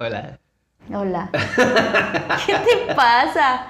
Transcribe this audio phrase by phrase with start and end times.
[0.00, 0.38] Hola.
[0.94, 1.28] Hola.
[2.46, 3.66] ¿Qué te pasa?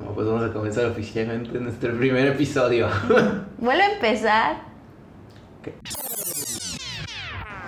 [0.00, 2.88] Bueno, pues vamos a comenzar oficialmente nuestro primer episodio.
[3.58, 4.56] Vuelve a empezar.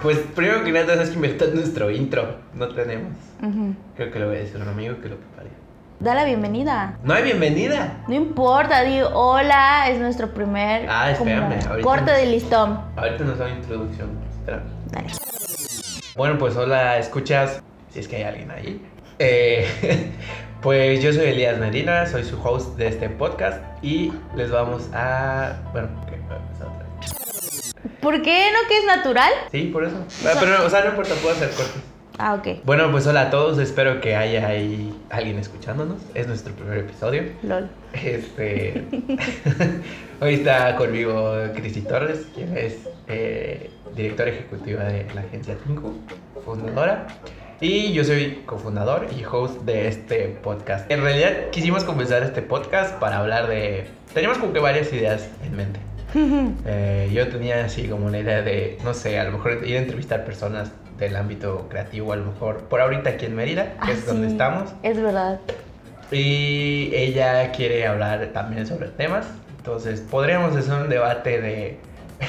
[0.02, 2.34] Pues primero que nada, es que inventar nuestro intro.
[2.52, 3.12] No tenemos.
[3.94, 5.50] Creo que le voy a decir a un amigo que lo prepare.
[6.00, 6.98] Da la bienvenida.
[7.04, 8.02] No hay bienvenida.
[8.08, 12.80] No importa, di hola, es nuestro primer Ah, espérame, corte de listón.
[12.96, 14.10] Ahorita nos da una introducción.
[14.40, 14.64] Espera.
[14.90, 15.10] Dale.
[16.14, 17.62] Bueno, pues hola, escuchas.
[17.90, 18.82] Si es que hay alguien ahí.
[19.18, 19.66] Eh,
[20.60, 25.56] pues yo soy Elías Medina, soy su host de este podcast y les vamos a.
[25.73, 27.74] Bueno, ok, voy a empezar otra vez.
[28.01, 29.32] ¿Por qué no que es natural?
[29.51, 29.96] Sí, por eso.
[30.27, 31.82] Ah, Pero, o sea, no importa, puedo hacer cortes.
[32.18, 32.62] Ah, ok.
[32.65, 36.02] Bueno, pues hola a todos, espero que haya ahí alguien escuchándonos.
[36.15, 37.24] Es nuestro primer episodio.
[37.42, 37.70] Lol.
[37.95, 38.84] Este.
[40.20, 45.92] Hoy está conmigo Cristi Torres, quien es eh, directora ejecutiva de la agencia Tinku,
[46.45, 47.06] fundadora.
[47.60, 50.91] Y yo soy cofundador y host de este podcast.
[50.91, 53.87] En realidad quisimos comenzar este podcast para hablar de...
[54.13, 55.80] Teníamos como que varias ideas en mente.
[56.66, 59.80] Eh, yo tenía así como la idea de, no sé, a lo mejor ir a
[59.80, 63.93] entrevistar personas del ámbito creativo, a lo mejor por ahorita aquí en Mérida, que Ah,
[63.93, 64.75] es donde sí, estamos.
[64.82, 65.41] Es verdad.
[66.10, 69.26] Y ella quiere hablar también sobre temas.
[69.56, 71.78] Entonces, podríamos hacer un debate de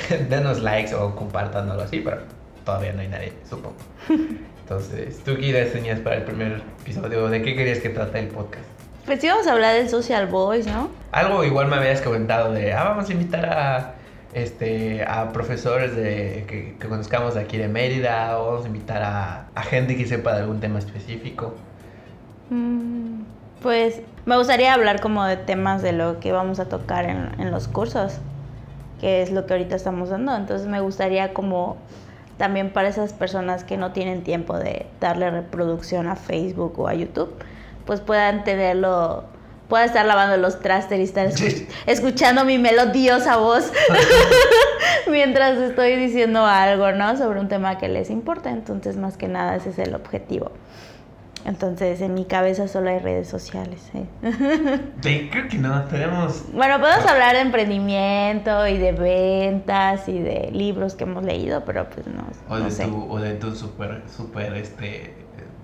[0.30, 2.18] denos likes o compartan algo así, pero
[2.66, 3.76] todavía no hay nadie, supongo.
[4.64, 7.28] Entonces, ¿tú qué ideas tenías para el primer episodio?
[7.28, 8.64] ¿De qué querías que trate el podcast?
[9.06, 10.90] Pues íbamos a hablar del Social Voice, ¿no?
[11.12, 13.96] Algo igual me habías comentado de, ah, vamos a invitar a,
[14.32, 19.04] este, a profesores de, que, que conozcamos de aquí de Mérida, o vamos a invitar
[19.04, 21.54] a, a gente que sepa de algún tema específico.
[22.50, 23.24] Mm,
[23.62, 27.52] Pues me gustaría hablar como de temas de lo que vamos a tocar en, en
[27.52, 28.20] los cursos,
[29.04, 30.34] que es lo que ahorita estamos dando.
[30.34, 31.76] Entonces me gustaría como
[32.38, 36.94] también para esas personas que no tienen tiempo de darle reproducción a Facebook o a
[36.94, 37.36] YouTube,
[37.86, 39.26] pues puedan tenerlo,
[39.68, 41.28] pueda estar lavando los trastes y estar
[41.86, 43.74] escuchando mi melodiosa voz
[45.12, 47.18] mientras estoy diciendo algo, ¿no?
[47.18, 48.52] Sobre un tema que les importa.
[48.52, 50.52] Entonces, más que nada, ese es el objetivo.
[51.46, 53.92] Entonces, en mi cabeza solo hay redes sociales.
[53.94, 54.06] ¿eh?
[55.02, 60.50] Sí, creo que no, tenemos Bueno, podemos hablar de emprendimiento y de ventas y de
[60.54, 62.86] libros que hemos leído, pero pues no, O no de, sé.
[62.86, 65.14] tu, o de tu super, super, este,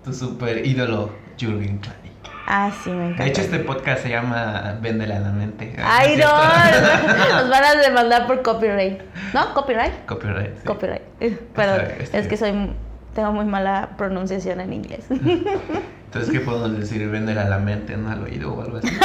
[0.03, 2.09] tu super ídolo, Jürgen Klanik.
[2.51, 3.23] Ah, sí, me encanta.
[3.23, 5.75] De hecho, este podcast se llama Véndela a la mente.
[5.83, 6.25] Ay, ¿Es no,
[7.41, 9.01] nos van a demandar por copyright.
[9.35, 9.53] ¿No?
[9.53, 10.05] ¿Copyright?
[10.07, 10.57] Copyright.
[10.57, 10.65] sí.
[10.65, 11.01] Copyright.
[11.53, 12.51] Perdón, Este- es que soy
[13.19, 15.05] tengo muy mala pronunciación en inglés.
[15.09, 17.07] Entonces, ¿qué podemos decir?
[17.09, 18.09] Véndela a la mente, ¿no?
[18.09, 18.87] Al oído o algo así.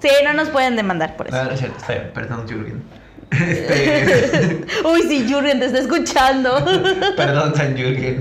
[0.00, 1.44] Sí, no nos pueden demandar por Ah, eso.
[1.46, 2.82] no es cierto, está bien, perdón, Jürgen.
[3.32, 6.54] Este, Uy, sí, Jurgen te está escuchando.
[7.16, 8.20] perdón, San Jürgen.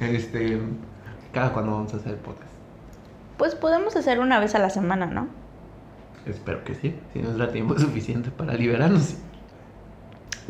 [0.00, 0.58] Este,
[1.32, 2.50] cada cuando vamos a hacer podcast.
[3.36, 5.28] Pues podemos hacer una vez a la semana, ¿no?
[6.26, 9.14] Espero que sí, si nos da tiempo suficiente para liberarnos.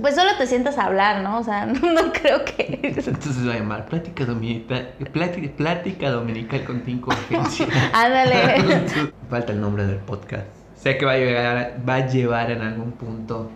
[0.00, 1.38] Pues solo te sientas a hablar, ¿no?
[1.38, 2.81] O sea, no, no creo que...
[2.82, 7.69] Entonces se va a llamar Plática, Dominical, Plática, Plática Dominical con cinco agencias.
[7.93, 8.87] Ándale.
[9.31, 10.47] Falta el nombre del podcast.
[10.75, 13.50] Sé que va a, llegar, va a llevar en algún punto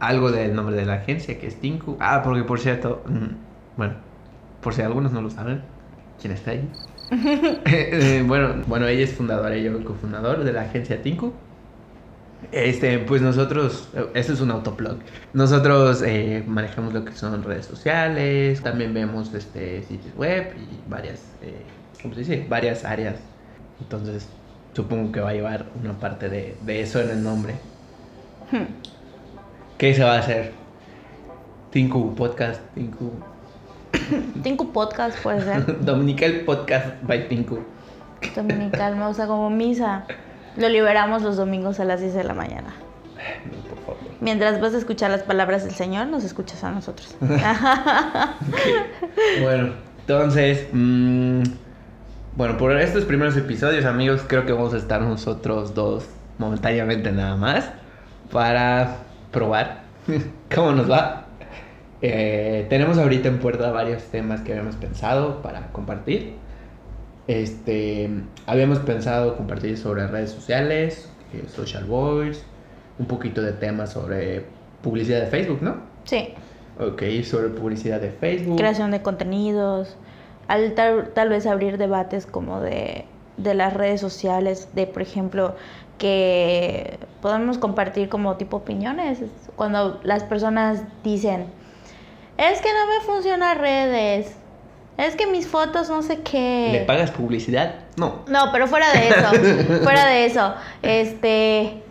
[0.00, 1.96] algo del nombre de la agencia, que es Tinku.
[2.00, 3.94] Ah, porque por cierto, mm, bueno,
[4.60, 5.62] por si algunos no lo saben,
[6.20, 6.68] ¿quién está ahí?
[7.66, 11.34] Eh, bueno, bueno, ella es fundadora y yo cofundador de la agencia Tinku.
[12.52, 14.98] Este, pues nosotros, esto es un autoblog.
[15.32, 21.20] Nosotros eh, manejamos lo que son redes sociales, también vemos este sitios web y varias,
[21.42, 21.62] eh,
[22.02, 22.46] ¿cómo se dice?
[22.48, 23.16] Varias áreas.
[23.80, 24.28] Entonces,
[24.72, 27.54] supongo que va a llevar una parte de, de eso en el nombre.
[28.50, 28.64] Hmm.
[29.78, 30.52] ¿Qué se va a hacer?
[31.70, 33.10] Tinku Podcast, Tinku.
[34.42, 35.84] Tinku Podcast puede ser.
[35.84, 37.58] Dominical Podcast by Tinku.
[38.36, 40.06] Dominical, me gusta como misa.
[40.56, 42.74] Lo liberamos los domingos a las 10 de la mañana.
[43.44, 43.96] No, por favor.
[44.20, 47.16] Mientras vas a escuchar las palabras del Señor, nos escuchas a nosotros.
[49.42, 51.42] Bueno, entonces, mm,
[52.36, 56.06] bueno, por estos primeros episodios, amigos, creo que vamos a estar nosotros dos
[56.38, 57.70] momentáneamente nada más
[58.30, 58.98] para
[59.30, 59.82] probar
[60.54, 61.26] cómo nos va.
[62.02, 66.36] Eh, tenemos ahorita en puerta varios temas que habíamos pensado para compartir.
[67.26, 68.10] Este,
[68.46, 72.42] habíamos pensado compartir sobre redes sociales, eh, social voice,
[72.98, 74.44] un poquito de temas sobre
[74.82, 75.76] publicidad de Facebook, ¿no?
[76.04, 76.34] Sí,
[76.78, 78.56] Ok, sobre publicidad de Facebook.
[78.56, 79.96] creación de contenidos.
[80.48, 83.04] Al tal, tal vez abrir debates como de,
[83.36, 85.54] de las redes sociales, de por ejemplo,
[85.98, 89.20] que podemos compartir como tipo opiniones.
[89.56, 91.46] Cuando las personas dicen,
[92.36, 94.36] Es que no me funcionan redes.
[94.96, 96.68] Es que mis fotos no sé qué.
[96.72, 97.74] ¿Le pagas publicidad?
[97.96, 98.22] No.
[98.28, 99.82] No, pero fuera de eso.
[99.82, 100.54] fuera de eso.
[100.82, 101.82] Este.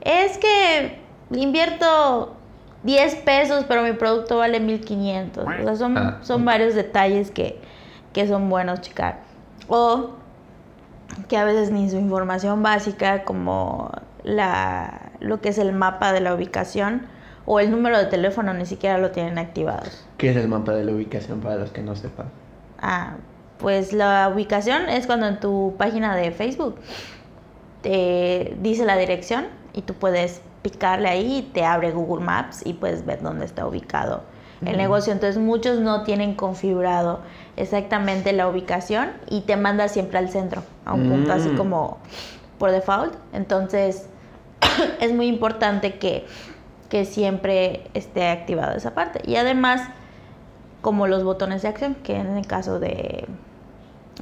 [0.00, 0.98] Es que
[1.32, 2.36] invierto
[2.82, 5.44] 10 pesos, pero mi producto vale 1500.
[5.44, 7.60] O sea, son, Ah, son varios detalles que,
[8.12, 9.20] que son buenos checar.
[9.68, 10.10] O
[11.28, 13.90] que a veces ni su información básica, como
[14.22, 17.06] la, lo que es el mapa de la ubicación
[17.46, 20.04] o el número de teléfono, ni siquiera lo tienen activados.
[20.18, 22.26] ¿Qué es el mapa de la ubicación para los que no sepan?
[22.80, 23.14] Ah,
[23.58, 26.76] pues la ubicación es cuando en tu página de Facebook
[27.82, 32.74] te dice la dirección y tú puedes picarle ahí y te abre Google Maps y
[32.74, 34.22] puedes ver dónde está ubicado
[34.64, 35.12] el negocio.
[35.12, 37.20] Entonces muchos no tienen configurado
[37.56, 41.56] exactamente la ubicación y te manda siempre al centro, a un punto así Mm.
[41.56, 41.98] como
[42.58, 43.14] por default.
[43.32, 44.08] Entonces
[45.00, 46.26] es muy importante que,
[46.88, 49.20] que siempre esté activado esa parte.
[49.26, 49.82] Y además
[50.82, 53.26] como los botones de acción, que en el caso de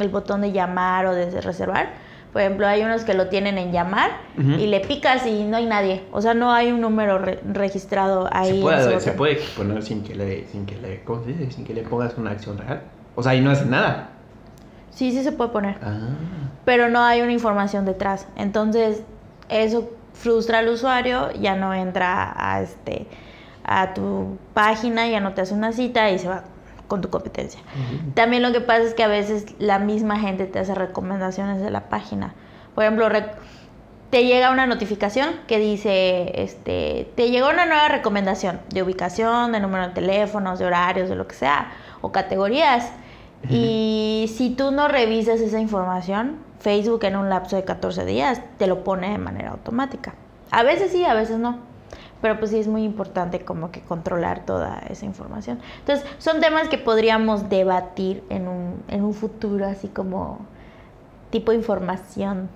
[0.00, 1.90] el botón de llamar o de reservar,
[2.32, 5.66] por ejemplo, hay unos que lo tienen en llamar y le picas y no hay
[5.66, 8.56] nadie, o sea, no hay un número re- registrado ahí.
[8.56, 11.52] se puede, se puede poner sin que le, sin que le, ¿cómo se dice?
[11.52, 12.80] Sin que le pongas una acción real.
[13.14, 14.08] O sea, y no hace nada.
[14.90, 15.98] Sí, sí se puede poner, Ah.
[16.64, 18.26] pero no hay una información detrás.
[18.36, 19.02] Entonces,
[19.48, 23.06] eso frustra al usuario, ya no entra a este
[23.64, 26.44] a tu página, ya no te hace una cita y se va
[26.86, 27.60] con tu competencia.
[28.14, 31.70] También lo que pasa es que a veces la misma gente te hace recomendaciones de
[31.70, 32.34] la página.
[32.74, 33.08] Por ejemplo,
[34.10, 39.60] te llega una notificación que dice, este, te llegó una nueva recomendación de ubicación, de
[39.60, 41.72] número de teléfonos, de horarios, de lo que sea,
[42.02, 42.92] o categorías.
[43.48, 48.66] Y si tú no revisas esa información, Facebook en un lapso de 14 días te
[48.66, 50.14] lo pone de manera automática.
[50.50, 51.58] A veces sí, a veces no.
[52.22, 55.60] Pero pues sí es muy importante como que controlar toda esa información.
[55.80, 60.38] Entonces, son temas que podríamos debatir en un, en un futuro, así como
[61.28, 62.48] tipo información,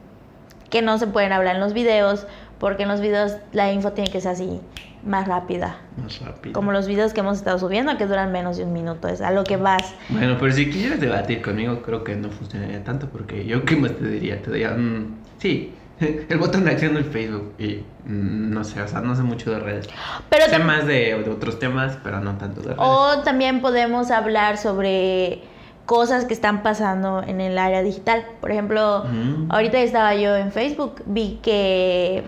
[0.71, 2.27] que no se pueden hablar en los videos,
[2.59, 4.61] porque en los videos la info tiene que ser así,
[5.05, 5.77] más rápida.
[6.03, 6.53] Más rápido.
[6.53, 9.31] Como los videos que hemos estado subiendo, que duran menos de un minuto, es a
[9.31, 9.95] lo que vas.
[10.09, 13.93] Bueno, pero si quisieras debatir conmigo, creo que no funcionaría tanto porque yo, ¿qué más
[13.93, 14.41] te diría?
[14.43, 18.89] Te diría, mm, sí, el botón de acción del Facebook y mm, no sé, o
[18.89, 19.89] sea, no sé mucho de redes.
[20.29, 22.81] Pero sé más de, de otros temas, pero no tanto de redes.
[22.81, 25.43] O también podemos hablar sobre
[25.89, 28.27] cosas que están pasando en el área digital.
[28.43, 29.47] Por ejemplo, Ujú.
[29.49, 32.25] ahorita estaba yo en Facebook, vi que,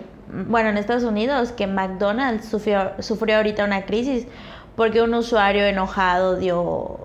[0.47, 4.27] bueno, en Estados Unidos, que McDonald's sufrió, sufrió ahorita una crisis
[4.75, 6.97] porque un usuario enojado dio,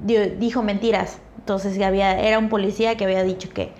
[0.00, 1.18] dio- dijo mentiras.
[1.38, 3.72] Entonces había, era un policía que había dicho que,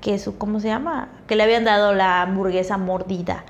[0.00, 1.08] que su, ¿cómo se llama?
[1.26, 3.44] Que le habían dado la hamburguesa mordida.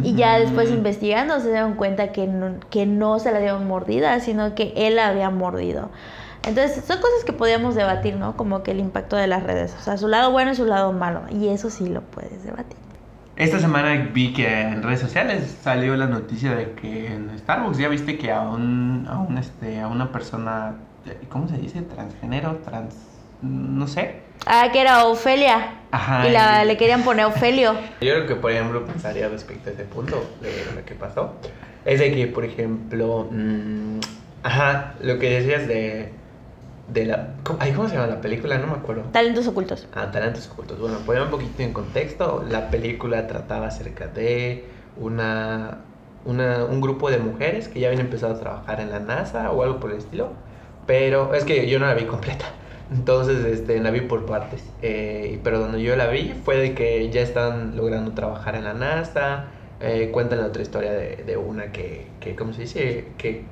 [0.00, 4.20] Y ya después investigando se dieron cuenta que no, que no se la dieron mordida,
[4.20, 5.90] sino que él la había mordido.
[6.46, 8.36] Entonces, son cosas que podíamos debatir, ¿no?
[8.36, 9.74] Como que el impacto de las redes.
[9.78, 11.22] O sea, su lado bueno y su lado malo.
[11.30, 12.76] Y eso sí lo puedes debatir.
[13.38, 17.86] Esta semana vi que en redes sociales salió la noticia de que en Starbucks ya
[17.86, 20.74] viste que a un, a un este, a una persona,
[21.28, 21.82] ¿cómo se dice?
[21.82, 22.96] Transgénero, trans,
[23.40, 24.22] no sé.
[24.44, 25.74] Ah, que era Ofelia.
[25.92, 26.28] Ajá.
[26.28, 27.74] y la, le querían poner Ofelio.
[28.00, 31.34] Yo creo que, por ejemplo, pensaría respecto a ese punto de lo que pasó.
[31.84, 34.00] Es de que, por ejemplo, mm,
[34.42, 36.12] ajá, lo que decías de,
[36.88, 37.34] de la...
[37.42, 38.58] ¿cómo, ay, ¿Cómo se llama la película?
[38.58, 39.02] No me acuerdo.
[39.12, 39.86] Talentos ocultos.
[39.94, 40.78] Ah, talentos ocultos.
[40.78, 44.64] Bueno, poner un poquito en contexto, la película trataba acerca de
[44.96, 45.78] una,
[46.24, 49.62] una, un grupo de mujeres que ya habían empezado a trabajar en la NASA o
[49.62, 50.32] algo por el estilo,
[50.86, 52.46] pero es que yo no la vi completa.
[52.90, 54.64] Entonces, este, la vi por partes.
[54.80, 58.72] Eh, pero donde yo la vi fue de que ya están logrando trabajar en la
[58.72, 59.46] NASA.
[59.80, 63.08] Eh, cuentan la otra historia de, de una que, que, ¿cómo se dice?
[63.18, 63.44] Que,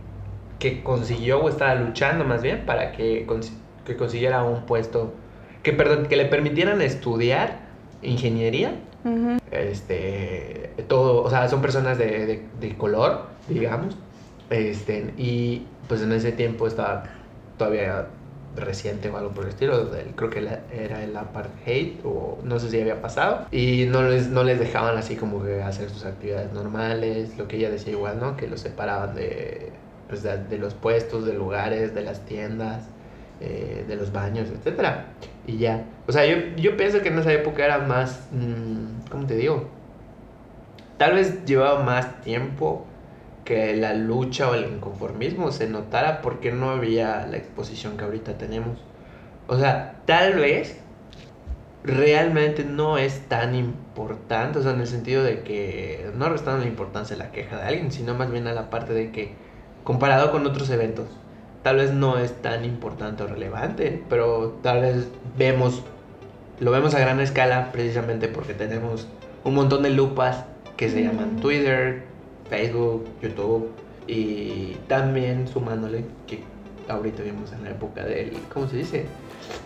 [0.58, 3.52] que consiguió o estaba luchando más bien para que, cons-
[3.84, 5.12] que consiguiera un puesto,
[5.62, 7.58] que, perdón, que le permitieran estudiar
[8.02, 8.74] ingeniería.
[9.04, 9.38] Ujú.
[9.50, 13.96] Este, todo, o sea, son personas de, de, de color, digamos.
[14.50, 17.04] Este, y pues en ese tiempo estaba
[17.58, 18.06] todavía
[18.56, 22.80] reciente o algo por el estilo, creo que era el apartheid o no sé si
[22.80, 27.36] había pasado y no les, no les dejaban así como que hacer sus actividades normales,
[27.36, 28.36] lo que ella decía igual, ¿no?
[28.36, 29.72] Que los separaban de,
[30.08, 32.84] pues, de, los puestos, de lugares, de las tiendas,
[33.40, 35.06] eh, de los baños, etcétera
[35.46, 35.84] y ya.
[36.06, 39.68] O sea, yo, yo pienso que en esa época era más, mm, ¿cómo te digo?
[40.98, 42.86] Tal vez llevaba más tiempo
[43.44, 48.38] que la lucha o el inconformismo se notara porque no había la exposición que ahorita
[48.38, 48.78] tenemos.
[49.46, 50.80] O sea, tal vez
[51.84, 56.68] realmente no es tan importante, o sea, en el sentido de que no restando la
[56.68, 59.34] importancia a la queja de alguien, sino más bien a la parte de que
[59.86, 61.06] comparado con otros eventos,
[61.62, 65.84] tal vez no es tan importante o relevante, pero tal vez vemos,
[66.58, 69.06] lo vemos a gran escala precisamente porque tenemos
[69.44, 70.44] un montón de lupas
[70.76, 72.02] que se llaman Twitter,
[72.50, 73.70] Facebook, YouTube
[74.08, 76.40] y también sumándole que
[76.88, 79.06] ahorita vivimos en la época del, ¿cómo se dice?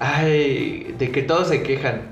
[0.01, 2.03] Ay, de que todos se quejan.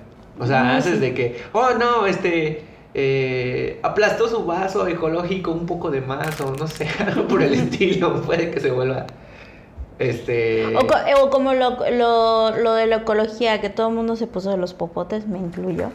[0.40, 2.64] O sea, haces de que, oh no, este,
[2.94, 7.54] eh, aplastó su vaso ecológico un poco de más o no sé, algo por el
[7.54, 9.06] estilo, puede que se vuelva
[9.98, 10.76] este...
[10.76, 14.50] O, eh, como lo, lo, lo, de la ecología, que todo el mundo se puso
[14.50, 15.90] de los popotes, me incluyo.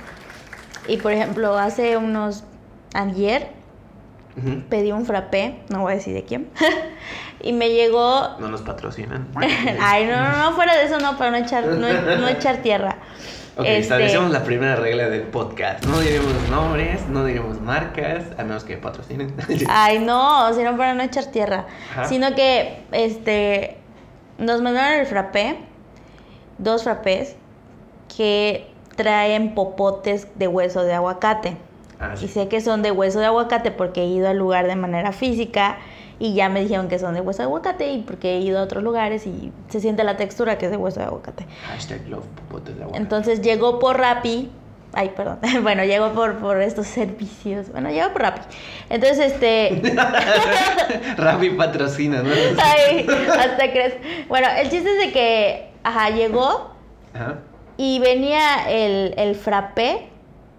[0.88, 2.44] Y por ejemplo, hace unos...
[2.94, 3.50] Ayer
[4.70, 6.50] pedí un frappé, no voy a decir de quién.
[7.42, 8.36] y me llegó...
[8.40, 9.28] No nos patrocinan.
[9.82, 12.98] Ay, no, no, no, fuera de eso no, para no echar, no, echar tierra.
[13.56, 13.78] Ok, este...
[13.80, 15.86] establecemos la primera regla del podcast.
[15.86, 19.32] No diremos nombres, no diremos marcas, a menos que patrocinen.
[19.70, 21.68] Ay, no, sino para no echar tierra.
[22.06, 23.78] Sino que, este,
[24.40, 25.58] nos mandaron el frappé,
[26.58, 27.36] dos frappés,
[28.16, 31.56] que traen popotes de hueso de aguacate.
[32.00, 34.76] Ah, y sé que son de hueso de aguacate porque he ido al lugar de
[34.76, 35.78] manera física
[36.24, 38.62] y ya me dijeron que son de hueso de aguacate y porque he ido a
[38.62, 41.46] otros lugares y se siente la textura que es de hueso de aguacate.
[41.68, 43.04] Hashtag love popotes de aguacate.
[43.04, 44.50] Entonces llegó por Rappi.
[44.94, 45.40] Ay, perdón.
[45.64, 47.70] Bueno, llegó por, por estos servicios.
[47.74, 48.40] Bueno, llegó por Rappi.
[48.90, 49.82] Entonces, este...
[51.18, 52.30] Rappi patrocina, ¿no?
[52.58, 53.06] Ay,
[53.38, 53.96] hasta crees.
[54.30, 56.74] Bueno, el chiste es de que, ajá, llegó
[57.14, 57.40] ajá.
[57.76, 60.08] y venía el, el frappé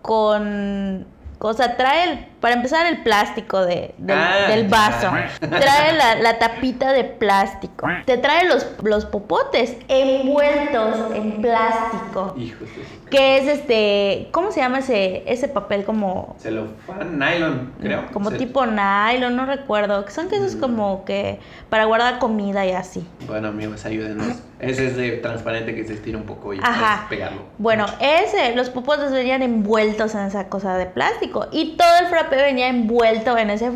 [0.02, 1.06] con
[1.46, 5.10] o sea, trae, el, para empezar, el plástico de, ah, del vaso.
[5.40, 7.88] Trae la, tapita de plástico.
[8.04, 12.34] Te trae los, los popotes envueltos en plástico.
[12.36, 12.68] Hijos
[13.08, 16.36] Que es este, ¿cómo se llama ese, ese papel como...
[16.38, 18.08] Celofán, nylon, creo.
[18.12, 20.04] Como tipo nylon, no recuerdo.
[20.04, 20.60] Que son que esos mm.
[20.60, 23.08] como que para guardar comida y así.
[23.26, 24.36] Bueno, amigos, ayúdenos.
[24.60, 27.06] Ese es de transparente que se estira un poco y Ajá.
[27.08, 27.42] pegarlo.
[27.58, 31.48] Bueno, ese, los popotes venían envueltos en esa cosa de plástico.
[31.52, 33.70] Y todo el frappe venía envuelto en ese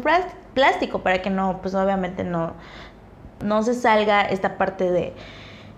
[0.54, 2.54] plástico para que no, pues obviamente no,
[3.42, 5.12] no se salga esta parte de,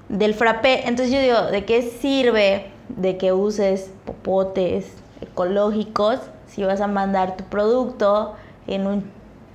[0.08, 0.88] del frappé.
[0.88, 7.36] Entonces yo digo, ¿de qué sirve de que uses popotes ecológicos si vas a mandar
[7.36, 8.34] tu producto
[8.66, 9.10] en un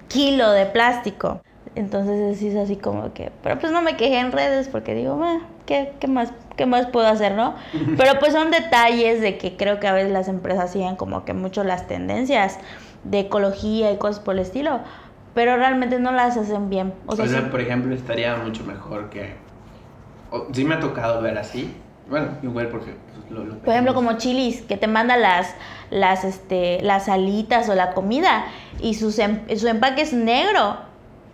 [0.07, 1.41] kilo de plástico?
[1.75, 5.21] Entonces es así como que, pero pues no me quejé en redes porque digo,
[5.65, 7.55] ¿qué, ¿qué, más, ¿qué más puedo hacer, no?
[7.97, 11.33] Pero pues son detalles de que creo que a veces las empresas siguen como que
[11.33, 12.59] mucho las tendencias
[13.03, 14.79] de ecología y cosas por el estilo,
[15.33, 16.93] pero realmente no las hacen bien.
[17.07, 19.35] O sea, por ejemplo, estaría mucho mejor que...
[20.53, 21.75] sí me ha tocado ver así,
[22.09, 22.93] bueno, igual porque...
[23.11, 25.53] Pues, lo, por ejemplo, como Chilis, que te manda las,
[25.89, 28.45] las, este, las alitas o la comida
[28.79, 30.77] y su, su empaque es negro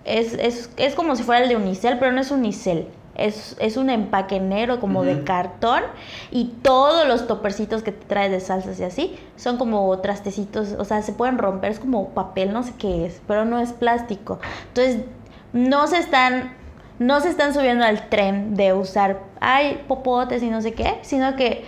[0.05, 2.87] es, es, es como si fuera el de unicel, pero no es unicel.
[3.15, 5.83] Es, es un empaque negro como de cartón
[6.31, 10.85] y todos los topercitos que te trae de salsas y así son como trastecitos, o
[10.85, 14.39] sea, se pueden romper, es como papel, no sé qué es, pero no es plástico.
[14.69, 15.01] Entonces,
[15.53, 16.53] no se están
[16.99, 21.35] no se están subiendo al tren de usar ay popotes y no sé qué, sino
[21.35, 21.65] que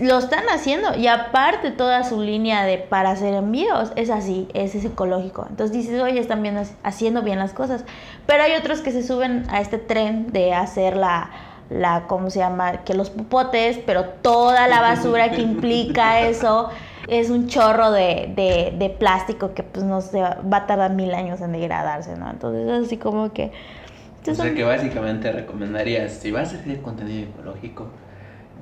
[0.00, 4.74] lo están haciendo y aparte toda su línea de para hacer envíos es así, es,
[4.74, 5.46] ecológico.
[5.48, 7.84] Entonces dices, oye, están bien, haciendo bien las cosas.
[8.26, 11.30] Pero hay otros que se suben a este tren de hacer la,
[11.68, 12.84] la, ¿cómo se llama?
[12.84, 16.70] Que los pupotes, pero toda la basura que implica eso
[17.08, 21.12] es un chorro de, de, de plástico que pues no se va a tardar mil
[21.14, 22.30] años en degradarse, ¿no?
[22.30, 23.52] Entonces es así como que...
[24.26, 27.88] O sea que básicamente recomendarías, si vas a hacer contenido ecológico,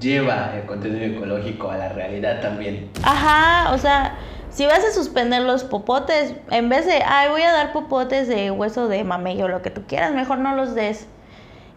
[0.00, 2.90] lleva el contenido ecológico a la realidad también.
[3.02, 4.16] Ajá, o sea,
[4.50, 8.50] si vas a suspender los popotes, en vez de, ay, voy a dar popotes de
[8.50, 11.06] hueso de mamey o lo que tú quieras, mejor no los des.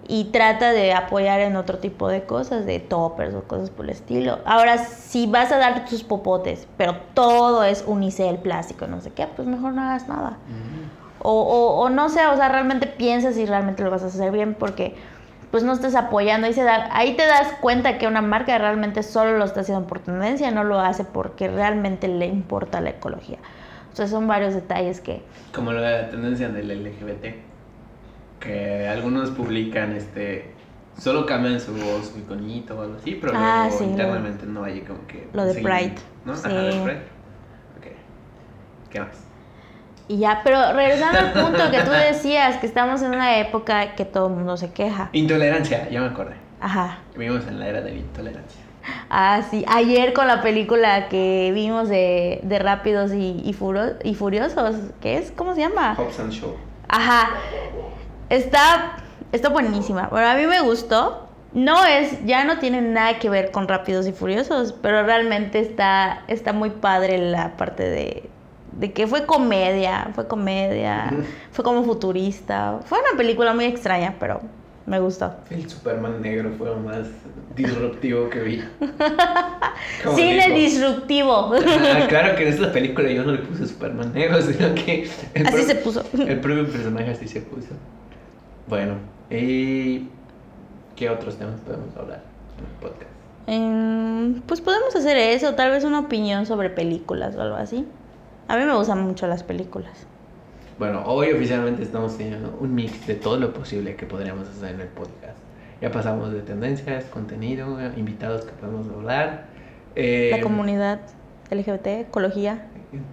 [0.05, 3.91] Y trata de apoyar en otro tipo de cosas, de toppers o cosas por el
[3.91, 4.39] estilo.
[4.43, 9.27] Ahora, si vas a dar tus popotes, pero todo es unicel, plástico, no sé qué,
[9.27, 10.39] pues mejor no hagas nada.
[11.19, 14.31] o, o, o no sé, o sea, realmente piensas si realmente lo vas a hacer
[14.31, 14.93] bien, porque
[15.53, 16.47] pues no estás apoyando.
[16.47, 19.85] Ahí, se da, ahí te das cuenta que una marca realmente solo lo está haciendo
[19.85, 23.37] por tendencia, no lo hace porque realmente le importa la ecología.
[23.91, 25.21] O sea, son varios detalles que...
[25.53, 27.35] Como la tendencia del LGBT,
[28.39, 30.55] que algunos publican este...
[30.97, 35.27] Solo cambian su, su iconito o algo así, pero ah, internamente no hay como que...
[35.33, 35.93] Lo de Pride.
[36.25, 36.35] ¿No?
[36.35, 36.47] Sí.
[36.47, 37.03] Ajá, de Pride.
[37.77, 37.87] Ok.
[38.89, 39.22] ¿Qué más?
[40.07, 44.05] Y ya, pero regresando al punto que tú decías, que estamos en una época que
[44.05, 45.09] todo el mundo se queja.
[45.13, 46.35] Intolerancia, ya me acordé.
[46.59, 46.99] Ajá.
[47.15, 48.61] Vivimos en la era de la intolerancia.
[49.09, 49.63] Ah, sí.
[49.67, 55.31] Ayer con la película que vimos de, de Rápidos y, y, Furiosos, ¿qué es?
[55.31, 55.95] ¿Cómo se llama?
[55.97, 56.55] Hobbs and Show.
[56.87, 57.29] Ajá.
[58.29, 58.97] Está,
[59.31, 60.07] está buenísima.
[60.07, 61.27] Bueno, a mí me gustó.
[61.53, 66.23] No es, ya no tiene nada que ver con Rápidos y Furiosos, pero realmente está,
[66.27, 68.29] está muy padre la parte de,
[68.77, 71.11] de que fue comedia, fue comedia,
[71.51, 72.79] fue como futurista.
[72.85, 74.41] Fue una película muy extraña, pero
[74.85, 75.33] me gustó.
[75.49, 77.07] El Superman negro fue lo más
[77.55, 78.63] disruptivo que vi.
[80.15, 80.57] Cine digo.
[80.57, 81.53] disruptivo.
[81.55, 85.09] Ah, claro que en esta película yo no le puse Superman negro, sino que
[85.45, 86.03] Así se puso.
[86.17, 87.69] el propio personaje así se puso.
[88.67, 88.95] Bueno,
[89.29, 90.07] ¿y
[90.95, 92.23] qué otros temas podemos hablar
[92.57, 93.11] en el podcast?
[93.45, 97.85] Em, pues podemos hacer eso, tal vez una opinión sobre películas o algo así.
[98.47, 100.05] A mí me gustan mucho las películas.
[100.77, 104.81] Bueno, hoy oficialmente estamos teniendo un mix de todo lo posible que podríamos hacer en
[104.81, 105.37] el podcast.
[105.81, 109.45] Ya pasamos de tendencias, contenido, invitados que podemos hablar.
[109.95, 111.01] eh, La comunidad
[111.51, 112.67] LGBT, ecología.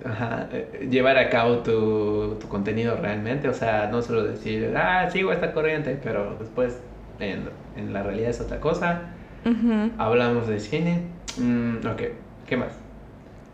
[0.05, 5.09] Ajá, eh, llevar a cabo tu, tu contenido realmente, o sea, no solo decir, ah,
[5.11, 6.79] sigo esta corriente, pero después
[7.19, 9.03] en, en la realidad es otra cosa.
[9.45, 9.91] Ujú.
[9.99, 11.03] Hablamos de cine.
[11.39, 12.03] Mm, ok,
[12.47, 12.73] ¿qué más?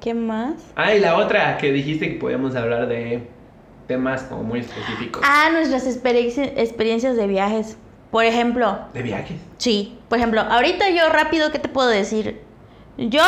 [0.01, 0.55] ¿Qué más?
[0.77, 3.27] Ah, y la otra que dijiste que podíamos hablar de
[3.87, 5.23] temas como muy específicos.
[5.25, 7.77] Ah, nuestras experiencia- experiencias de viajes.
[8.11, 9.37] Por ejemplo, ¿De viajes?
[9.59, 12.41] sí, por ejemplo, ahorita yo rápido, ¿qué te puedo decir?
[12.99, 13.25] Yo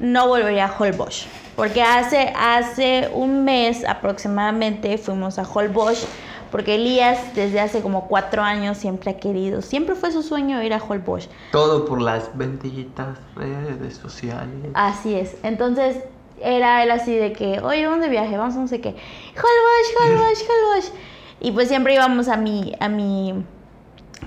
[0.00, 1.26] no volvería a Holbox.
[1.56, 6.06] Porque hace, hace un mes aproximadamente fuimos a Holbox.
[6.50, 10.72] Porque Elías desde hace como cuatro años siempre ha querido, siempre fue su sueño ir
[10.72, 11.28] a Holbox.
[11.52, 14.70] Todo por las benditas redes sociales.
[14.74, 15.36] Así es.
[15.42, 16.04] Entonces
[16.40, 18.90] era él así de que, oye, vamos de viaje, vamos a no sé qué.
[18.90, 20.92] Holbox, Holbox, Holbox.
[21.40, 23.44] Y pues siempre íbamos a mi, a mi,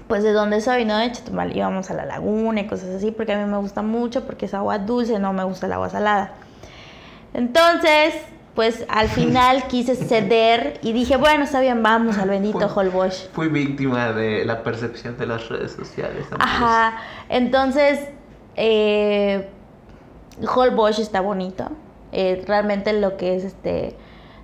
[0.08, 0.98] pues de donde soy, ¿no?
[0.98, 1.56] De Chetumal.
[1.56, 4.54] Íbamos a la laguna y cosas así, porque a mí me gusta mucho, porque es
[4.54, 6.34] agua dulce, no me gusta el agua salada.
[7.34, 8.16] Entonces,
[8.56, 13.30] pues al final quise ceder y dije, bueno, está bien, vamos al bendito Holbox.
[13.34, 16.26] Fui víctima de la percepción de las redes sociales.
[16.32, 16.40] amigos.
[16.40, 16.98] Ajá,
[17.30, 18.00] entonces
[18.56, 19.48] eh,
[20.56, 21.70] Holbox está bonito.
[22.12, 23.96] Eh, realmente lo que es este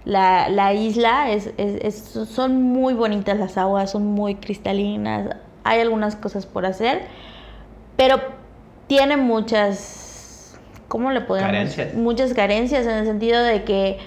[0.06, 5.36] la, la isla es, es- es- son muy bonitas las aguas, son muy cristalinas.
[5.66, 7.02] Hay algunas cosas por hacer,
[7.98, 8.22] pero
[8.88, 10.07] tiene muchas,
[10.88, 11.52] ¿cómo le podemos?
[11.52, 11.94] Carencias.
[11.94, 14.00] Muchas carencias en el sentido de que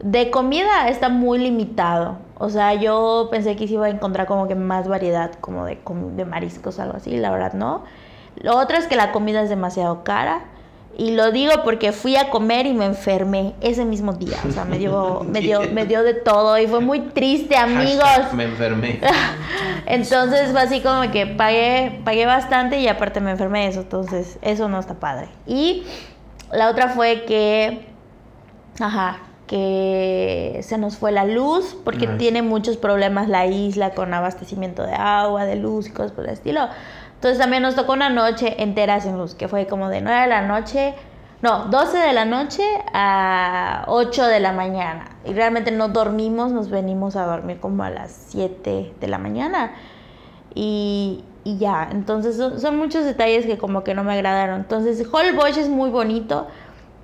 [0.00, 2.18] de comida está muy limitado.
[2.38, 5.78] O sea, yo pensé que se iba a encontrar como que más variedad, como de,
[6.16, 7.16] de mariscos, algo así.
[7.16, 7.84] La verdad, no.
[8.36, 10.44] Lo otro es que la comida es demasiado cara.
[10.96, 14.36] Y lo digo porque fui a comer y me enfermé ese mismo día.
[14.48, 18.04] O sea, me dio, me dio, me dio de todo y fue muy triste, amigos.
[18.04, 19.00] Hashtag me enfermé.
[19.86, 23.80] Entonces fue así como que pagué, pagué bastante y aparte me enfermé de eso.
[23.80, 25.28] Entonces, eso no está padre.
[25.46, 25.84] Y
[26.52, 27.86] la otra fue que.
[28.80, 29.18] Ajá.
[29.46, 32.18] Que se nos fue la luz porque Nice.
[32.18, 36.30] tiene muchos problemas la isla con abastecimiento de agua, de luz y cosas por el
[36.30, 36.68] estilo.
[37.14, 40.26] Entonces también nos tocó una noche entera sin luz, que fue como de 9 de
[40.26, 40.94] la noche,
[41.42, 45.10] no, 12 de la noche a 8 de la mañana.
[45.24, 49.72] Y realmente no dormimos, nos venimos a dormir como a las 7 de la mañana.
[50.54, 54.60] Y, y ya, entonces son, muchos detalles que como que no me agradaron.
[54.60, 56.46] Entonces Holbox es muy bonito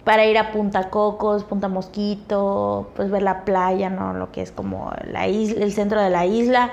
[0.05, 4.15] para ir a Punta Cocos, Punta Mosquito, pues ver la playa, ¿no?
[4.15, 6.71] Lo que es como la isla, el centro de la isla.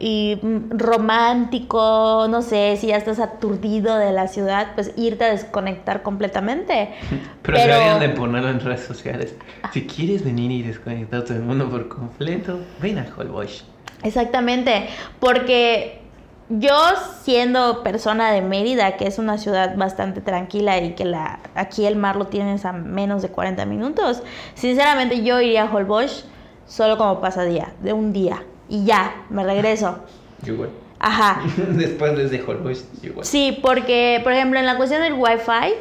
[0.00, 5.28] Y mm, romántico, no sé, si ya estás aturdido de la ciudad, pues irte a
[5.30, 6.88] desconectar completamente.
[7.42, 9.34] Pero, Pero- deberían de ponerlo en redes sociales.
[9.72, 13.64] Si quieres venir y desconectar todo el mundo por completo, ven a Holbox.
[14.02, 16.00] Exactamente, porque
[16.48, 16.74] yo
[17.22, 21.96] siendo persona de Mérida, que es una ciudad bastante tranquila y que la, aquí el
[21.96, 24.22] mar lo tienes a menos de 40 minutos,
[24.54, 26.24] sinceramente yo iría a Holbox
[26.66, 29.98] solo como pasadía, de un día, y ya, me regreso.
[30.46, 30.70] Igual.
[30.98, 31.42] Ajá.
[31.70, 33.26] Después desde Holbox, yo igual.
[33.26, 35.74] Sí, porque, por ejemplo, en la cuestión del Wi-Fi,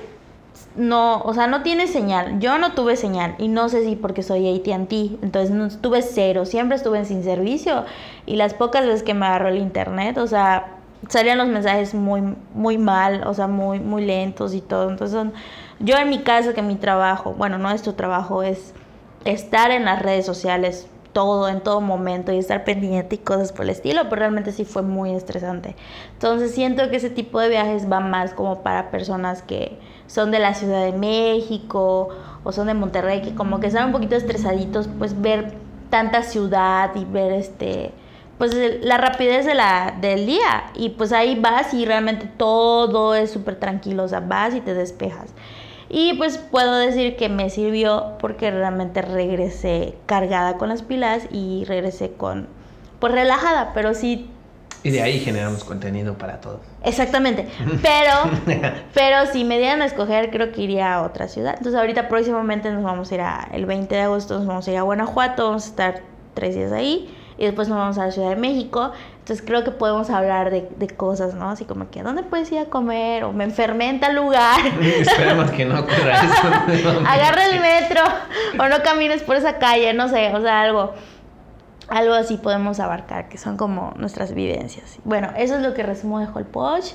[0.75, 2.39] no, o sea, no tiene señal.
[2.39, 6.45] Yo no tuve señal y no sé si porque soy AT&T, entonces no tuve cero,
[6.45, 7.85] siempre estuve sin servicio
[8.25, 10.75] y las pocas veces que me agarró el internet, o sea,
[11.07, 12.21] salían los mensajes muy
[12.53, 14.89] muy mal, o sea, muy muy lentos y todo.
[14.89, 15.33] Entonces, son-
[15.79, 18.73] yo en mi caso que mi trabajo, bueno, nuestro trabajo es
[19.25, 23.63] estar en las redes sociales todo, en todo momento y estar pendiente y cosas por
[23.63, 25.75] el estilo, pero realmente sí fue muy estresante.
[26.13, 30.39] Entonces siento que ese tipo de viajes va más como para personas que son de
[30.39, 32.09] la Ciudad de México
[32.43, 35.53] o son de Monterrey, que como que están un poquito estresaditos, pues ver
[35.89, 37.91] tanta ciudad y ver este
[38.37, 43.31] pues la rapidez de la, del día y pues ahí vas y realmente todo es
[43.31, 45.33] súper tranquilo, o sea, vas y te despejas.
[45.89, 51.65] Y pues puedo decir que me sirvió porque realmente regresé cargada con las pilas y
[51.65, 52.47] regresé con
[52.99, 54.29] pues relajada, pero sí
[54.83, 56.59] Y de ahí generamos contenido para todos.
[56.83, 57.47] Exactamente.
[57.81, 61.55] Pero, pero si me dieran a escoger, creo que iría a otra ciudad.
[61.57, 64.71] Entonces ahorita próximamente nos vamos a ir a, el 20 de agosto nos vamos a
[64.71, 66.01] ir a Guanajuato, vamos a estar
[66.33, 67.13] tres días ahí.
[67.37, 68.91] Y después nos vamos a la Ciudad de México.
[69.29, 71.51] Entonces creo que podemos hablar de, de cosas, ¿no?
[71.51, 73.25] Así como que, ¿dónde puedes ir a comer?
[73.25, 74.59] O me enfermé en tal lugar.
[74.81, 76.89] Esperemos que no ocurra eso.
[77.07, 78.01] Agarra el metro.
[78.57, 80.93] O no camines por esa calle, no sé, o sea, algo
[81.89, 84.97] algo así podemos abarcar, que son como nuestras vivencias.
[85.03, 86.93] Bueno, eso es lo que resumo de Hall Posh.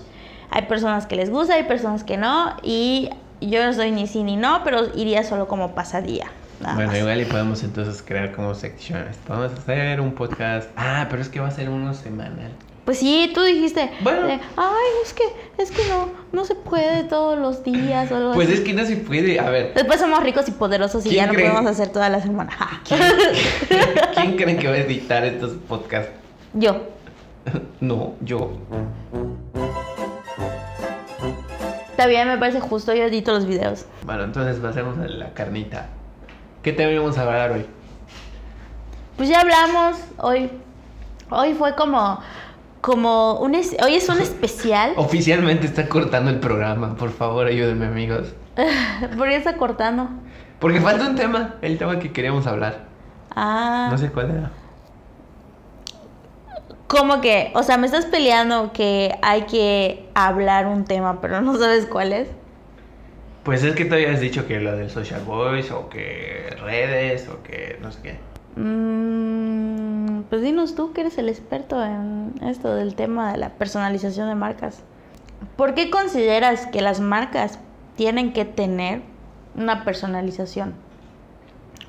[0.51, 4.25] Hay personas que les gusta, hay personas que no, y yo no soy ni sí
[4.25, 6.27] ni no, pero iría solo como pasadía.
[6.61, 7.01] Nada Bueno, más.
[7.01, 9.17] igual y podemos entonces crear como secciones.
[9.27, 10.69] Podemos hacer un podcast.
[10.77, 12.51] Ah, pero es que va a ser uno semanal.
[12.85, 14.27] Pues sí, tú dijiste, Bueno.
[14.57, 15.23] ay, es que,
[15.57, 18.59] es que no, no se puede todos los días o algo Pues así".
[18.59, 19.41] es que no se puede.
[19.41, 21.49] A ver, Después somos ricos y poderosos y ¿Quién ya no cree?
[21.51, 22.53] podemos hacer toda la semana.
[22.87, 23.01] ¿quién,
[24.15, 26.11] ¿quién creen que va a editar estos podcasts?
[26.53, 26.83] Yo.
[27.81, 28.53] No, yo.
[31.91, 33.87] Está bien, me parece justo, yo edito los videos.
[34.05, 35.87] Bueno, entonces pasemos a la carnita.
[36.65, 37.67] ¿Qué tema íbamos a hablar hoy?
[39.17, 40.51] Pues ya hablamos hoy.
[41.31, 42.19] Hoy fue como
[42.81, 44.93] como un es- hoy es un especial.
[44.97, 46.97] Oficialmente está cortando el programa.
[46.97, 48.35] Por favor, ayúdenme, amigos.
[49.17, 50.09] ¿Por qué está cortando?
[50.59, 51.55] Porque falta un tema.
[51.63, 52.87] El tema que queríamos hablar.
[53.37, 54.51] Ah, No sé cuál era.
[56.87, 61.57] como que, o sea, me estás peleando que hay que hablar un tema, pero no
[61.57, 62.29] sabes cuál es.
[63.45, 67.43] Pues es que tú habías dicho que lo del social voice o que redes o
[67.43, 68.19] que no sé qué.
[68.57, 74.29] Mm, pues dinos tú que eres el experto en esto del tema de la personalización
[74.29, 74.83] de marcas.
[75.57, 77.59] ¿Por qué consideras que las marcas
[77.97, 79.03] tienen que tener
[79.57, 80.75] una personalización?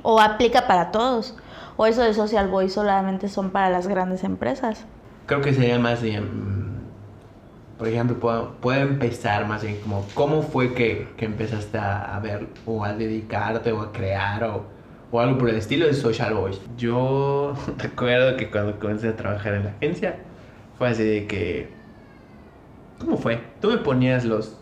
[0.04, 1.36] ¿O aplica para todos?
[1.78, 4.86] ¿O eso de Social Voice solamente son para las grandes empresas?
[5.26, 6.75] Creo que sería más bien,
[7.78, 12.20] por ejemplo, puedo, puedo empezar más bien como, ¿cómo fue que, que empezaste a, a
[12.20, 14.64] ver o a dedicarte o a crear o,
[15.12, 16.62] o algo por el estilo de Social Voice?
[16.78, 20.16] Yo recuerdo que cuando comencé a trabajar en la agencia,
[20.78, 21.70] fue así de que,
[23.00, 23.42] ¿cómo fue?
[23.60, 24.58] Tú me ponías los,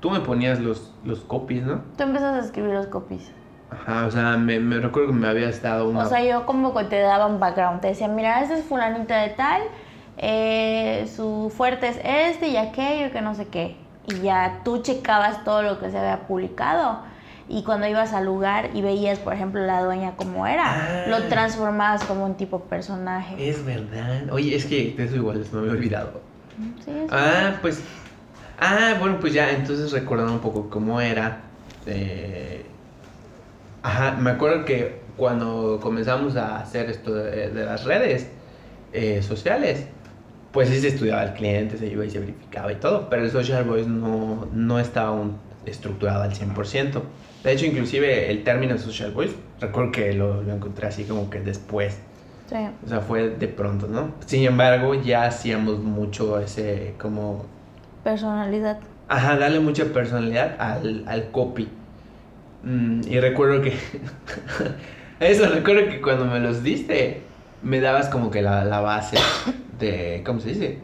[0.00, 1.82] tú me ponías los, los copies, ¿no?
[1.96, 3.32] Tú empiezas a escribir los copies.
[3.70, 6.04] Ajá, o sea, me, me recuerdo que me habías dado una...
[6.04, 7.80] O sea, yo como que te daba un background.
[7.80, 9.62] Te decía, mira, esta es fulanita de tal,
[10.18, 13.76] eh, su fuerte es este y aquello, que no sé qué.
[14.08, 17.00] Y ya tú checabas todo lo que se había publicado.
[17.48, 21.04] Y cuando ibas al lugar y veías, por ejemplo, la dueña como era, Ah.
[21.08, 23.48] lo transformabas como un tipo personaje.
[23.50, 24.30] Es verdad.
[24.32, 26.20] Oye, es que eso igual se me había olvidado.
[26.84, 27.06] Sí, sí.
[27.10, 27.82] Ah, pues.
[28.58, 31.40] Ah, bueno, pues ya, entonces recordando un poco cómo era.
[31.86, 32.64] eh,
[33.82, 38.28] Ajá, me acuerdo que cuando comenzamos a hacer esto de, de las redes
[38.92, 39.86] eh, sociales,
[40.52, 43.30] pues sí se estudiaba el cliente, se iba y se verificaba y todo, pero el
[43.30, 47.00] Social Voice no, no estaba aún estructurado al 100%.
[47.42, 51.40] De hecho, inclusive el término Social Voice, recuerdo que lo, lo encontré así como que
[51.40, 51.98] después.
[52.48, 52.56] Sí.
[52.84, 54.12] O sea, fue de pronto, ¿no?
[54.26, 57.46] Sin embargo, ya hacíamos mucho ese, como,
[58.04, 58.78] Personalidad.
[59.08, 61.68] ajá, darle mucha personalidad al, al copy.
[62.62, 63.72] Mm, y recuerdo que,
[65.20, 67.22] eso, recuerdo que cuando me los diste,
[67.62, 69.16] me dabas como que la, la base
[69.78, 70.78] de, ¿cómo se dice?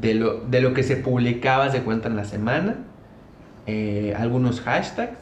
[0.00, 2.76] De lo, de lo que se publicaba, se cuenta en la semana,
[3.66, 5.18] eh, algunos hashtags.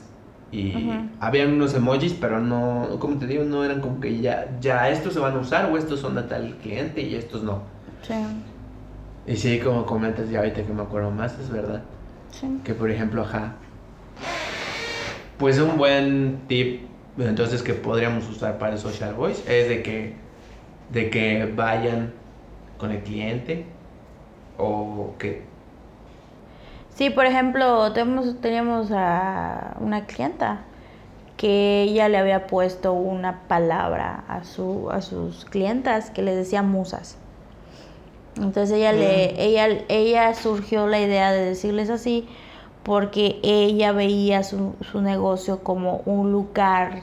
[0.50, 1.08] Y Ujú.
[1.20, 5.14] habían unos emojis, pero no, como te digo, no eran como que ya, ya estos
[5.14, 7.62] se van a usar o estos son de tal cliente y estos no.
[8.06, 8.14] Sí.
[9.26, 11.82] Y sí, como comentas ya ahorita que me acuerdo más, es verdad.
[12.32, 12.60] Sí.
[12.64, 13.54] Que por ejemplo, ajá.
[15.38, 16.82] Pues un buen tip,
[17.18, 20.14] entonces que podríamos usar para el social voice es de que,
[20.92, 22.12] de que vayan
[22.82, 23.64] con el cliente
[24.58, 25.44] o que
[26.96, 30.62] Sí, por ejemplo, tenemos, teníamos a una clienta
[31.36, 36.62] que ella le había puesto una palabra a, su, a sus clientas que les decía
[36.64, 37.18] musas.
[38.36, 42.28] Entonces ella, le, ella, ella surgió la idea de decirles así
[42.82, 47.02] porque ella veía su, su negocio como un lugar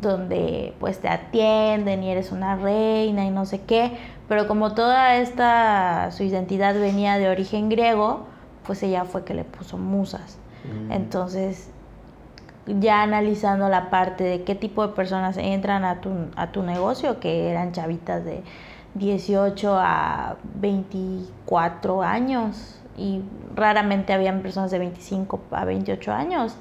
[0.00, 3.92] donde pues te atienden y eres una reina y no sé qué,
[4.28, 8.26] pero como toda esta su identidad venía de origen griego,
[8.66, 10.38] pues ella fue que le puso musas.
[10.64, 10.92] Mm.
[10.92, 11.70] Entonces,
[12.66, 17.20] ya analizando la parte de qué tipo de personas entran a tu, a tu negocio,
[17.20, 18.42] que eran chavitas de
[18.94, 23.22] 18 a 24 años y
[23.54, 26.56] raramente habían personas de 25 a 28 años,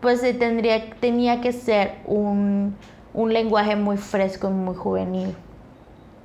[0.00, 2.76] pues tendría, tenía que ser un,
[3.14, 5.34] un lenguaje muy fresco y muy juvenil.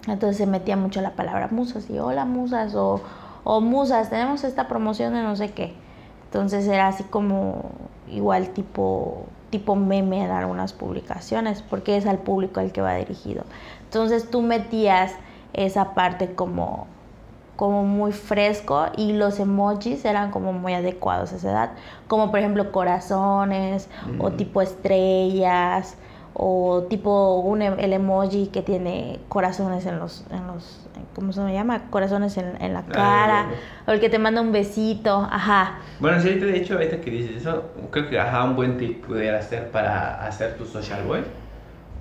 [0.07, 3.01] Entonces se metía mucho la palabra musas y hola musas o,
[3.43, 5.73] o musas, tenemos esta promoción de no sé qué.
[6.25, 7.71] Entonces era así como
[8.09, 13.43] igual tipo tipo meme en algunas publicaciones, porque es al público al que va dirigido.
[13.83, 15.11] Entonces tú metías
[15.53, 16.87] esa parte como,
[17.55, 21.71] como muy fresco y los emojis eran como muy adecuados a esa edad,
[22.07, 25.97] como por ejemplo corazones o tipo estrellas
[26.33, 31.41] o tipo un, em, el emoji que tiene corazones en los, en los ¿cómo se
[31.53, 31.89] llama?
[31.89, 33.47] Corazones en, en la ah, cara,
[33.87, 35.79] o el que te manda un besito, ajá.
[35.99, 39.41] Bueno, sí, de hecho, ahorita que dices eso, creo que ajá, un buen tip pudiera
[39.41, 41.23] ser para hacer tu social web,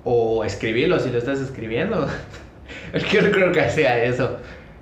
[0.03, 2.07] o escribirlo si lo estás escribiendo.
[2.93, 4.37] el que yo creo que hacía eso,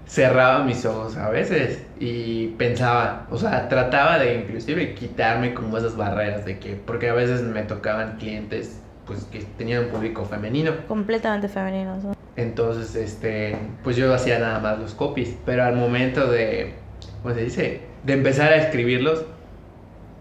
[0.05, 5.95] cerraba mis ojos a veces y pensaba, o sea, trataba de inclusive quitarme como esas
[5.95, 8.81] barreras de que, porque a veces me tocaban clientes
[9.11, 10.71] pues que tenían un público femenino.
[10.87, 11.97] Completamente femenino.
[12.37, 16.75] Entonces, este, pues yo hacía nada más los copies, pero al momento de,
[17.21, 17.81] ¿cómo se dice?
[18.05, 19.25] De empezar a escribirlos,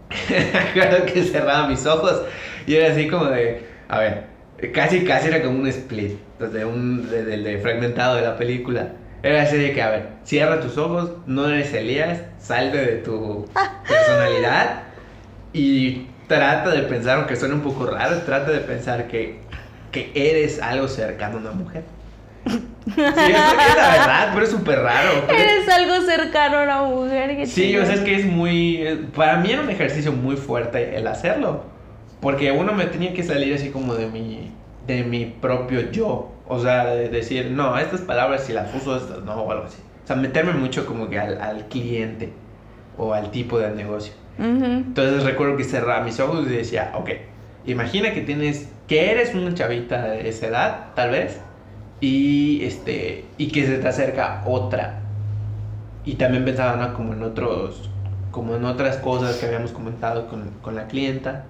[0.73, 2.23] claro que cerraba mis ojos
[2.67, 4.25] y era así como de, a ver,
[4.73, 8.89] casi, casi era como un split, de un, de, fragmentado de la película.
[9.23, 13.47] Era así de que, a ver, cierra tus ojos, no eres Elías, salve de tu
[13.87, 14.83] personalidad
[15.53, 19.39] y trata de pensar, aunque suene un poco raro, trata de pensar que,
[19.91, 21.83] que eres algo cercano a una mujer.
[22.45, 22.61] Sí,
[22.95, 25.09] es la verdad, pero es súper raro.
[25.29, 27.45] Eres algo cercano a una mujer.
[27.45, 29.07] sí, o sea, es que es muy...
[29.15, 31.63] Para mí era un ejercicio muy fuerte el hacerlo.
[32.21, 34.51] Porque uno me tenía que salir así como de mi,
[34.87, 36.31] de mi propio yo.
[36.47, 39.77] O sea, de decir, no, estas palabras si las uso, estas no, o algo así.
[40.03, 42.33] O sea, meterme mucho como que al, al cliente
[42.97, 44.13] o al tipo de negocio.
[44.41, 47.09] Entonces recuerdo que cerraba mis ojos y decía, ok,
[47.65, 51.39] imagina que tienes, que eres una chavita de esa edad, tal vez,
[51.99, 55.01] y, este, y que se te acerca otra.
[56.05, 57.89] Y también pensaba como en otros,
[58.31, 61.45] como en otras cosas que habíamos comentado con, con la clienta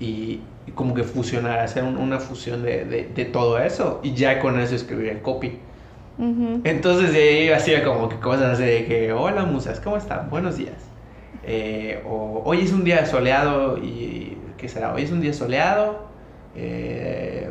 [0.00, 0.40] y,
[0.74, 5.08] como que fusionar, hacer una fusión de, de, todo eso y ya con eso escribir
[5.08, 5.58] el copy.
[6.64, 10.30] Entonces de ahí hacía como que cosas de que, hola musas, ¿cómo están?
[10.30, 10.93] Buenos días.
[11.46, 14.94] Eh, o hoy es un día soleado y ¿qué será?
[14.94, 16.06] Hoy es un día soleado.
[16.56, 17.50] Eh,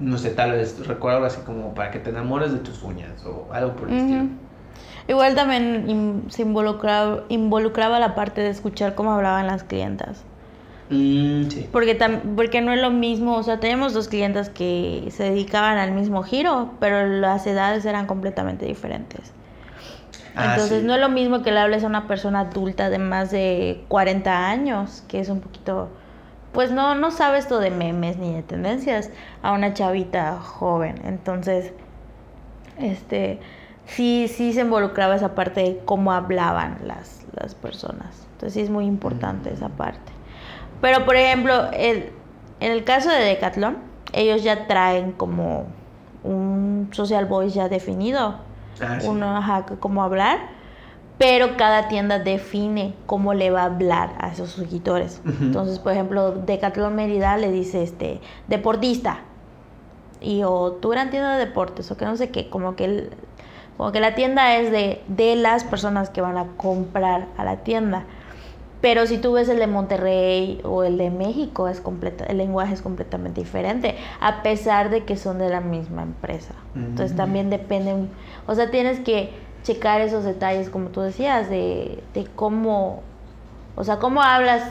[0.00, 3.52] no sé, tal vez recuerdo así como para que te enamores de tus uñas o
[3.52, 4.24] algo por el estilo.
[5.08, 10.22] Igual también se involucraba, involucraba la parte de escuchar cómo hablaban las clientas.
[10.90, 11.68] Mm, sí.
[11.70, 11.94] porque,
[12.34, 16.22] porque no es lo mismo, o sea, tenemos dos clientas que se dedicaban al mismo
[16.22, 19.32] giro, pero las edades eran completamente diferentes.
[20.34, 23.30] Ah, Entonces no es lo mismo que le hables a una persona adulta de más
[23.30, 25.88] de 40 años, que es un poquito,
[26.52, 29.10] pues no, no sabe esto de memes ni de tendencias,
[29.42, 31.00] a una chavita joven.
[31.04, 31.72] Entonces,
[32.78, 33.40] este,
[33.86, 38.26] sí, sí se involucraba esa parte de cómo hablaban las, las personas.
[38.32, 40.12] Entonces sí es muy importante esa parte.
[40.80, 42.12] Pero por ejemplo, el,
[42.60, 43.78] en el caso de Decathlon,
[44.12, 45.66] ellos ya traen como
[46.22, 48.47] un social voice ya definido
[48.80, 50.38] Ah, uno, ajá, cómo hablar,
[51.18, 55.20] pero cada tienda define cómo le va a hablar a esos suscriptores.
[55.24, 59.20] Entonces, por ejemplo, Decathlon Mérida le dice este deportista
[60.20, 63.10] y o tú eran tienda de deportes o que no sé qué, como que
[63.76, 67.58] como que la tienda es de, de las personas que van a comprar a la
[67.58, 68.06] tienda.
[68.80, 72.74] Pero si tú ves el de Monterrey o el de México, es completa, el lenguaje
[72.74, 76.54] es completamente diferente, a pesar de que son de la misma empresa.
[76.76, 77.92] Entonces también depende,
[78.46, 79.30] o sea, tienes que
[79.64, 83.02] checar esos detalles, como tú decías, de, de cómo,
[83.74, 84.62] o sea, cómo hablas,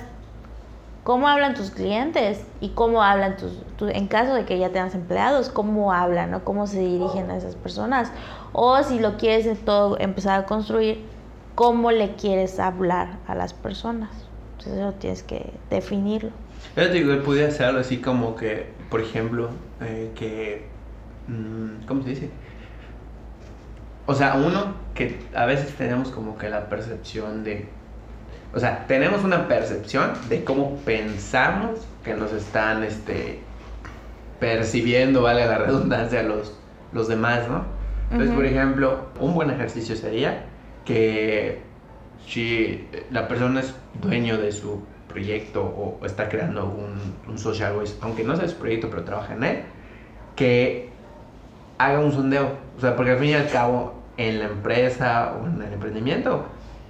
[1.04, 3.52] cómo hablan tus clientes y cómo hablan tus,
[3.90, 6.46] en caso de que ya tengas empleados, cómo hablan, ¿no?
[6.46, 8.12] Cómo se dirigen a esas personas.
[8.54, 11.06] O si lo quieres todo empezar a construir,
[11.58, 14.12] cómo le quieres hablar a las personas.
[14.60, 16.30] Entonces eso tienes que definirlo.
[16.76, 19.50] Yo digo, él podría hacerlo así como que, por ejemplo,
[19.82, 20.68] eh, que,
[21.28, 22.30] mm, ¿cómo se dice?
[24.06, 27.68] O sea, uno que a veces tenemos como que la percepción de,
[28.54, 33.40] o sea, tenemos una percepción de cómo pensamos que nos están, este,
[34.40, 36.54] percibiendo, vale la redundancia, los,
[36.94, 37.64] los demás, ¿no?
[38.12, 40.46] Entonces, por ejemplo, un buen ejercicio sería
[40.88, 41.60] que
[42.26, 46.98] si la persona es dueño de su proyecto o está creando un,
[47.30, 49.60] un social voice, aunque no sea su proyecto, pero trabaja en él,
[50.38, 50.90] que
[51.78, 52.52] haga un sondeo.
[52.78, 56.46] O sea, porque al fin y al cabo, en la empresa o en el emprendimiento,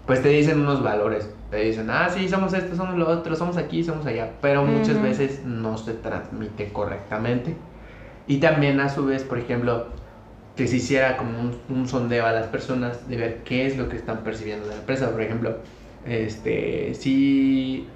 [0.05, 1.33] pues te dicen unos valores.
[1.49, 4.33] Te dicen, ah, sí, somos esto, somos lo otro, somos aquí, somos allá.
[4.41, 7.55] Pero muchas veces no se transmite correctamente.
[8.27, 9.87] Y también a su vez, por ejemplo,
[10.57, 13.87] que se hiciera como un, un sondeo a las personas de ver qué es lo
[13.89, 15.11] que están percibiendo de la empresa.
[15.11, 15.57] Por ejemplo,
[16.05, 17.87] este, si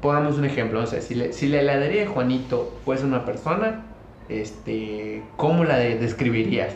[0.00, 3.84] pongamos un ejemplo, o sea, si, le- si la heladería de Juanito fuese una persona,
[4.28, 6.72] este, ¿cómo la de- describirías?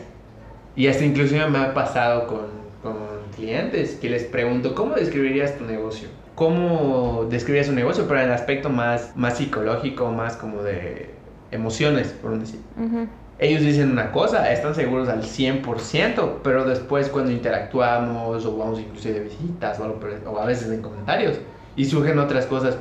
[0.75, 2.45] Y hasta inclusive me ha pasado con,
[2.83, 2.95] con
[3.35, 6.07] clientes que les pregunto, ¿cómo describirías tu negocio?
[6.35, 8.05] ¿Cómo describirías un negocio?
[8.07, 11.09] Pero en el aspecto más, más psicológico, más como de
[11.51, 12.59] emociones, por un decir.
[12.77, 13.07] Ujú.
[13.37, 19.15] Ellos dicen una cosa, están seguros al 100%, pero después cuando interactuamos o vamos inclusive
[19.15, 21.39] de visitas o, algo a veces en comentarios
[21.75, 22.77] y surgen otras cosas,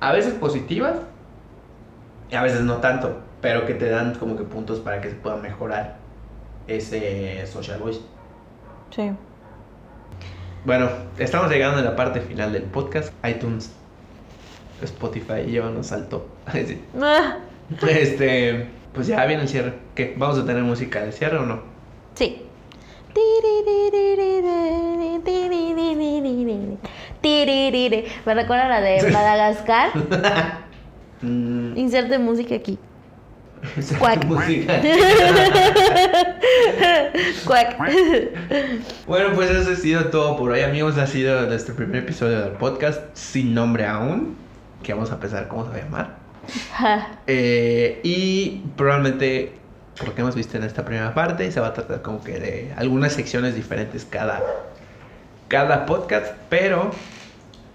[0.00, 0.96] a veces positivas
[2.30, 5.16] y a veces no tanto, pero que te dan como que puntos para que se
[5.16, 5.96] pueda mejorar
[6.66, 8.00] ese social voice.
[8.90, 9.10] Sí.
[10.66, 13.12] Bueno, estamos llegando a la parte final del podcast.
[13.24, 13.72] iTunes,
[14.82, 16.26] Spotify ya nos saltó.
[16.52, 16.82] Sí.
[17.00, 17.38] Ah,
[17.88, 19.74] Este, pues ya viene el cierre.
[19.94, 20.14] ¿Qué?
[20.16, 21.60] ¿Vamos a tener música de cierre o no?
[22.14, 22.42] Sí.
[28.24, 29.90] Me recuerda la de Madagascar.
[31.20, 32.78] Mm, Inserte música aquí.
[33.98, 34.24] Cuac.
[34.24, 34.80] música.
[37.44, 37.76] Cuac.
[39.04, 40.96] Bueno, pues eso ha sido todo por hoy, amigos.
[40.96, 44.36] Ha sido nuestro primer episodio del podcast sin nombre aún.
[44.84, 46.16] Que vamos a pensar cómo se va a llamar.
[47.26, 49.52] Eh, y probablemente,
[49.98, 52.38] por lo que hemos visto en esta primera parte, se va a tratar como que
[52.38, 54.42] de algunas secciones diferentes cada,
[55.48, 56.90] cada podcast, pero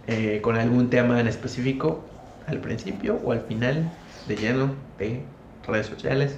[0.07, 2.03] eh, con algún tema en específico
[2.47, 3.91] al principio o al final
[4.27, 5.21] de lleno de
[5.67, 6.37] redes sociales,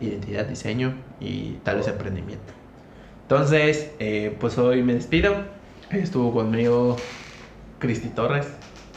[0.00, 2.52] identidad, diseño y tal vez emprendimiento.
[3.22, 5.34] Entonces, eh, pues hoy me despido.
[5.90, 6.96] Estuvo conmigo
[7.78, 8.48] Cristi Torres.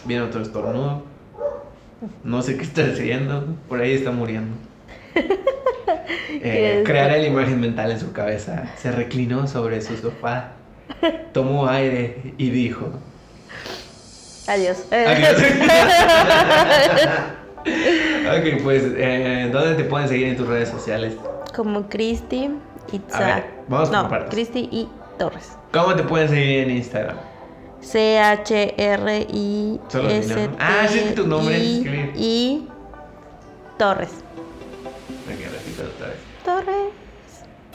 [0.06, 1.04] Viene otro estornudo.
[2.24, 3.56] No sé qué está haciendo.
[3.70, 4.56] Por ahí está muriendo.
[6.44, 8.72] Eh, creará la imagen mental en su cabeza.
[8.78, 10.52] Se reclinó sobre su sofá.
[11.34, 12.90] Tomó aire y dijo.
[14.48, 14.86] Adiós.
[14.92, 15.38] Adiós.
[17.62, 21.16] ok, pues, eh, ¿dónde te pueden seguir en tus redes sociales?
[21.56, 23.36] Como Cristi A Itza.
[23.36, 24.10] ver, vamos no.
[24.30, 24.88] Cristi y
[25.20, 25.52] Torres.
[25.72, 27.18] ¿Cómo te pueden seguir en Instagram?
[27.82, 29.80] C-H-R-I-S-T.
[29.92, 30.50] Solo mi nombre.
[30.60, 32.14] Ah, sí, es que tu nombre escribir.
[32.16, 32.68] Y
[33.78, 34.10] Torres.
[35.28, 36.18] Ok, repito vez.
[36.46, 36.94] Torres.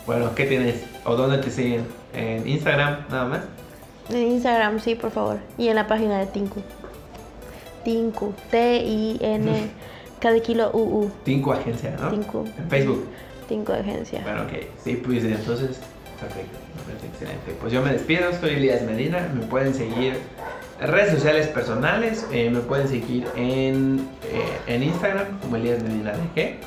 [0.07, 0.85] Bueno, ¿qué tienes?
[1.05, 1.85] ¿O dónde te siguen?
[2.15, 3.41] ¿En Instagram nada más?
[4.11, 5.39] En Instagram, sí, por favor.
[5.59, 6.63] Y en la página de Tinku.
[7.85, 8.33] Tinku.
[8.51, 9.71] T-I-N.
[10.21, 11.11] Cada kilo U-U.
[11.25, 12.09] Tinku Agencia, ¿no?
[12.11, 12.45] Tinku.
[12.59, 13.05] En Facebook.
[13.49, 14.23] Tinku Agencia.
[14.23, 14.53] Bueno, ok.
[14.83, 15.81] Sí, pues entonces,
[16.21, 16.59] perfecto.
[16.87, 17.57] parece excelente.
[17.61, 19.29] Pues yo me despido, soy Elías Medina.
[19.35, 20.19] Me pueden seguir
[20.81, 22.27] redes sociales personales.
[22.33, 26.59] eh, me pueden seguir en, eh, en Instagram como Elías Medina DG.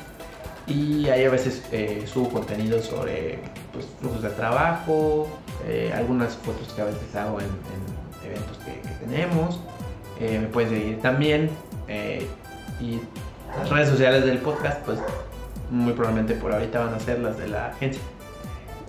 [0.66, 3.40] Y ahí a veces eh, subo contenido sobre
[3.72, 5.28] pues, flujos de trabajo,
[5.94, 9.60] algunas fotos que a veces hago en, en eventos que, que tenemos.
[10.20, 11.50] Me pueden seguir también.
[12.80, 13.00] y
[13.58, 14.98] las redes sociales del podcast, pues
[15.70, 18.02] muy probablemente por ahorita van a ser las de la agencia.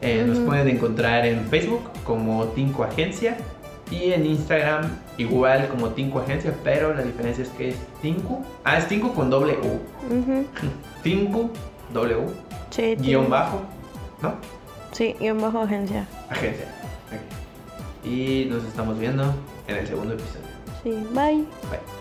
[0.01, 3.37] Eh, Nos pueden encontrar en Facebook como Tinco Agencia
[3.91, 8.41] y en Instagram igual como Tinco Agencia, pero la diferencia es que es Tinco.
[8.63, 10.13] Ah, es Tinco con doble U.
[10.15, 10.45] Ujú.
[11.03, 11.49] Tinco,
[11.93, 12.31] doble U,
[12.71, 12.95] Sí.
[12.99, 13.61] guion bajo,
[14.21, 14.33] ¿no?
[14.91, 16.07] Sí, guion bajo agencia.
[16.29, 16.65] Agencia.
[18.03, 19.23] Y nos estamos viendo
[19.67, 20.47] en el segundo episodio.
[20.83, 21.35] Sí, bye.
[21.69, 22.00] Bye.